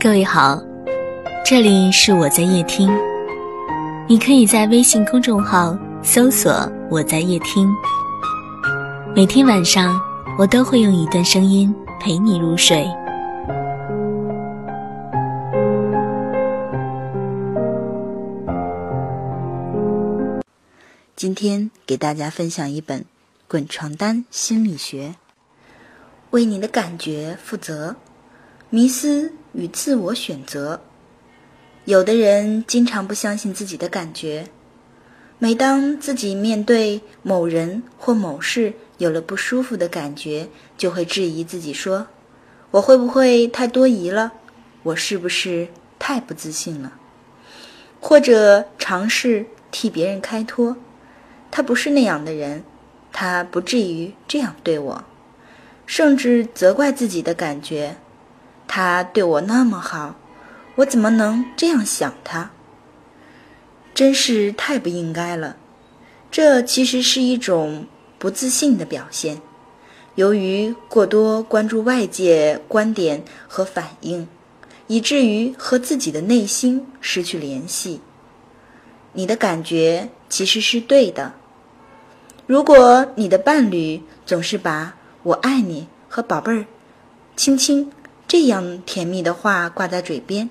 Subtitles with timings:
[0.00, 0.62] 各位好，
[1.44, 2.88] 这里是我在夜听，
[4.08, 7.68] 你可以在微信公众号搜索“我在夜听”，
[9.12, 10.00] 每天晚上
[10.38, 12.86] 我都会用一段声音陪你入睡。
[21.16, 23.00] 今天给大家分享一本
[23.48, 25.08] 《滚床单心理学》，
[26.30, 27.96] 为你的感觉负责，
[28.70, 30.80] 迷思与自我选择。
[31.84, 34.48] 有的人经常不相信自己的感觉，
[35.38, 42.08] 每当自己面对某人或某事有了不舒服的感觉，就会质疑自己说
[42.72, 44.32] ：“我会不会太多疑了？
[44.82, 46.92] 我是不是太不自信了？”
[48.00, 50.76] 或者尝试替别人开脱。
[51.50, 52.62] 他不是那样的人，
[53.10, 55.04] 他不至于这样对我，
[55.86, 57.96] 甚至责怪自己的感觉。
[58.68, 60.14] 他对我那么好，
[60.76, 62.50] 我怎么能这样想他？
[63.94, 65.56] 真是太不应该了。
[66.30, 67.86] 这其实是一种
[68.18, 69.40] 不自信的表现，
[70.14, 74.28] 由于过多关注外界观点和反应，
[74.86, 78.00] 以至于和自己的内心失去联系。
[79.14, 81.32] 你的感觉其实是对的。
[82.46, 86.66] 如果你的伴侣总是把我爱你和宝贝儿、
[87.34, 87.90] 亲亲
[88.28, 90.50] 这样甜蜜的话挂在嘴边，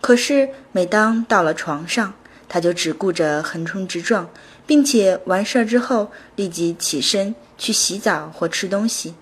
[0.00, 2.14] 可是每当到了床上，
[2.48, 4.30] 他就只顾着横冲直撞，
[4.66, 9.14] 并且完事儿之后立即起身去洗澡或吃东西，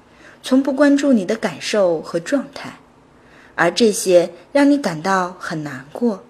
[0.43, 2.79] 从不关注你的感受和状态，
[3.55, 6.23] 而这些让你感到很难过，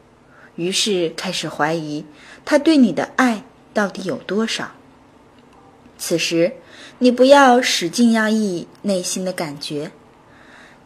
[0.54, 2.04] 于是开始怀疑
[2.44, 3.42] 他对你的爱
[3.74, 4.70] 到底有多少。
[5.98, 6.52] 此时，
[6.98, 9.90] 你不要使劲压抑内心的感觉，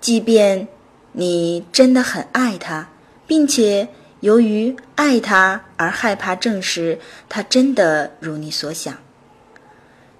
[0.05, 0.69] 即便
[1.12, 2.91] 你真的很爱他，
[3.27, 3.88] 并且
[4.20, 8.98] 由于爱他而害怕证实他真的如你所想，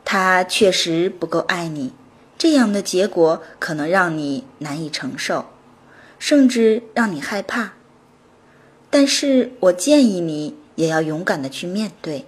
[0.03, 1.92] 他确实不够爱你，
[2.38, 5.44] 这样的结果可能让你难以承受，
[6.19, 7.75] 甚至让你害怕。
[8.88, 12.25] 但是我建议你也要勇敢的去面对。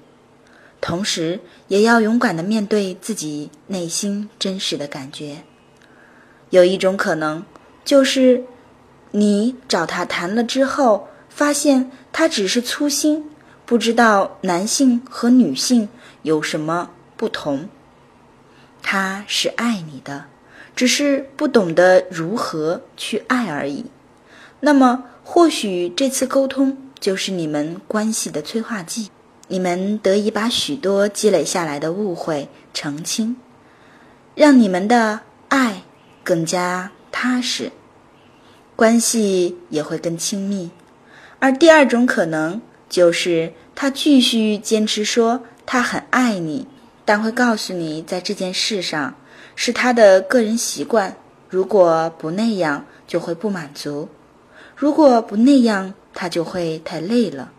[0.82, 5.38] 同时，也要勇敢的面对自己内心真实的感觉。
[6.50, 7.44] 有一种可能，
[7.84, 8.44] 就是
[9.10, 13.30] 你找他谈了之后，发现他只是粗心，
[13.64, 15.88] 不知道男性和女性
[16.22, 17.68] 有什么不同。
[18.82, 20.26] 他是爱你的，
[20.74, 23.86] 只是不懂得如何去爱而已。
[24.60, 29.10] 那么，或许这次沟通就是你们关系的催化剂。
[29.48, 33.36] 你们得以把许多积累下来的误会澄清，
[34.34, 35.82] 让你们的爱
[36.26, 37.70] 更加踏实，
[38.74, 40.68] 关系也会更亲密。
[41.38, 46.66] 而第二种可能就是他继续坚持说他很爱你，
[47.04, 49.14] 但会告诉你在这件事上
[49.54, 51.14] 是他的个人习惯，
[51.48, 54.08] 如果不那样就会不满足，
[54.74, 57.52] 如果不那样他就会太累了。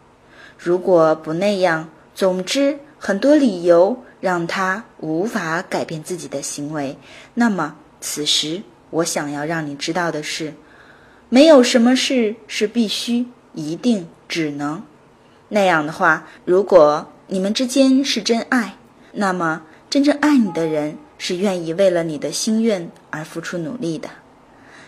[0.58, 6.98] 如果不那样，总之很多理由让他无法改变自己的行为。
[7.34, 10.54] 那么，此时我想要让你知道的是，
[11.30, 14.84] 没有什么事是必须、一定、只能。
[15.50, 18.76] 那样的话，如果你们之间是真爱，
[19.14, 24.10] 那么真正爱你的人是愿意为了你的心愿而付出努力的，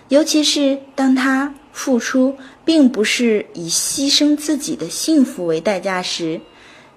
[0.09, 1.53] 尤其是当他。
[1.71, 6.41] 付出并不是以牺牲自己的幸福为代价时，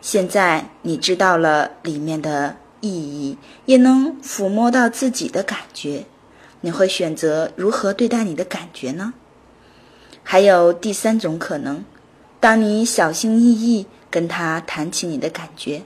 [0.00, 6.04] 现在你知道了里面的意义，也能抚摸到自己的感觉，
[6.60, 9.15] 你会选择如何对待你的感觉呢？
[10.22, 11.84] 还有第三种可能，
[12.38, 15.82] 当你小心翼翼跟他谈起你的感觉，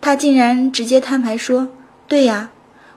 [0.00, 1.68] 他竟然直接摊牌说
[2.06, 2.50] ：“对呀，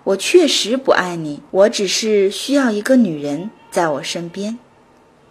[0.04, 4.58] 我确实不爱你，我只是需要一个女人在我身边。”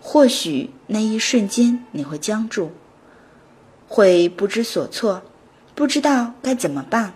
[0.01, 2.73] 或许那一瞬间你会僵住，
[3.89, 5.23] 会不知所措，
[5.75, 7.15] 不知道该怎么办。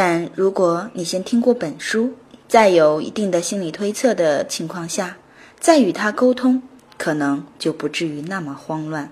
[0.00, 2.14] 但如果你先听过本书，
[2.46, 5.16] 在有一定的心理推测的情况下，
[5.58, 6.62] 再与他沟通，
[6.96, 9.10] 可能就不至于那么慌乱，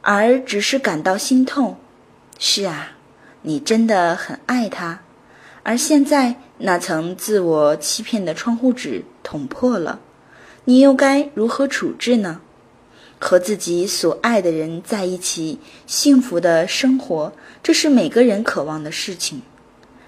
[0.00, 1.76] 而只是感到心痛。
[2.38, 2.92] 是啊，
[3.42, 5.00] 你真的很爱他，
[5.64, 9.98] 而现在那层自我欺骗的窗户纸捅破了。
[10.66, 12.40] 你又该如何处置呢？
[13.24, 17.32] 和自己所爱的人在一起，幸福的生活，
[17.62, 19.42] 这是每个人渴望的事情。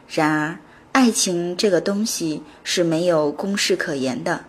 [0.09, 0.59] 然而，
[0.91, 4.45] 爱情这个东西是没有公式可言的。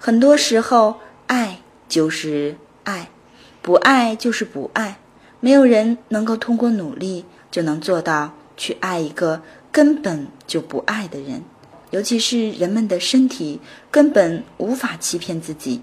[0.00, 0.96] 很多时候，
[1.28, 3.08] 爱就是爱，
[3.62, 4.98] 不爱就是不爱。
[5.38, 11.44] 没有人能够通过努力就能做到去爱一个根本就不爱的人，
[11.90, 13.60] 尤其是人们的身体
[13.92, 15.82] 根本无法欺骗自己。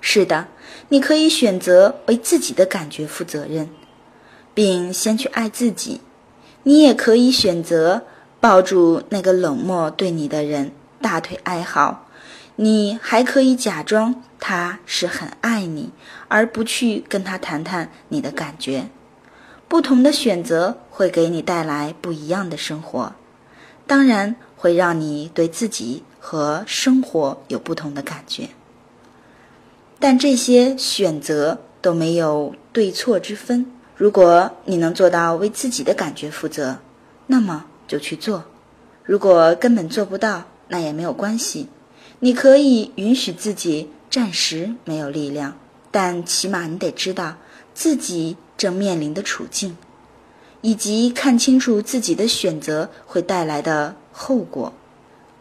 [0.00, 0.48] 是的，
[0.88, 3.68] 你可以选择为自己的感觉负责任，
[4.54, 6.00] 并先去爱自己；
[6.62, 8.04] 你也可以选择
[8.40, 12.04] 抱住那个冷漠对你的人，大腿哀嚎。
[12.60, 15.90] 你还可以假装他是很爱你，
[16.26, 18.88] 而不去跟他谈谈你的感觉。
[19.68, 23.12] 不同的选择会给你带来不一样的生活，
[23.86, 28.48] 当然会让你对自己和生活有不同的感觉。
[29.98, 33.66] 但这些选择都没有对错之分。
[33.96, 36.78] 如果你能做到为自己的感觉负责，
[37.26, 38.42] 那么就去做；
[39.02, 41.68] 如果根本做不到，那也没有关系。
[42.20, 45.56] 你可以允许自己暂时没有力量，
[45.90, 47.36] 但起码你得知道
[47.74, 49.76] 自己正面临的处境，
[50.60, 54.72] 以及看清楚自己的选择会带来的后果。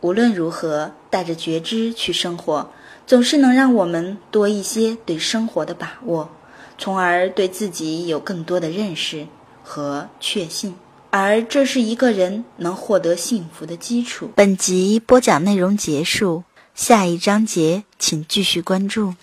[0.01, 2.69] 无论如何，带着觉知去生活，
[3.07, 6.29] 总是能让我们多一些对生活的把握，
[6.77, 9.25] 从而对自己有更多的认识
[9.63, 10.75] 和确信。
[11.09, 14.29] 而这是一个人能获得幸福的基础。
[14.35, 16.43] 本集播讲内容结束。
[16.75, 19.13] 下一章节，请继续关注。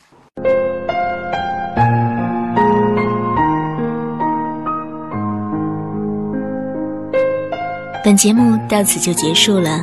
[8.03, 9.79] 本节目到此就结束了，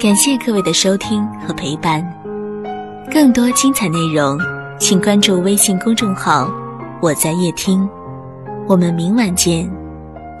[0.00, 2.23] 感谢各位的收听和陪伴。
[3.12, 4.38] 更多精彩内容，
[4.78, 6.50] 请关注微信公众号
[7.00, 7.88] “我在夜听”。
[8.66, 9.70] 我们明晚见，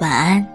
[0.00, 0.53] 晚安。